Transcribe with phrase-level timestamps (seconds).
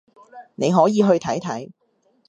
[0.55, 1.71] 你可以去睇睇